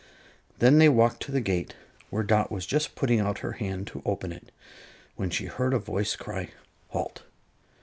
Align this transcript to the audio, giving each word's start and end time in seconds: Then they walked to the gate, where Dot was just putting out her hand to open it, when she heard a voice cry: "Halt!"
Then 0.57 0.79
they 0.79 0.89
walked 0.89 1.21
to 1.21 1.31
the 1.31 1.39
gate, 1.41 1.75
where 2.09 2.23
Dot 2.23 2.51
was 2.51 2.65
just 2.65 2.95
putting 2.95 3.19
out 3.19 3.37
her 3.45 3.51
hand 3.51 3.85
to 3.85 4.01
open 4.03 4.31
it, 4.31 4.51
when 5.15 5.29
she 5.29 5.45
heard 5.45 5.75
a 5.75 5.77
voice 5.77 6.15
cry: 6.15 6.49
"Halt!" 6.89 7.21